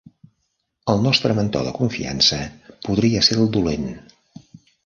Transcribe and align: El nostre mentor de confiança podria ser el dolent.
El 0.93 1.03
nostre 1.07 1.35
mentor 1.39 1.69
de 1.69 1.73
confiança 1.77 2.41
podria 2.89 3.25
ser 3.29 3.41
el 3.45 3.49
dolent. 3.59 3.89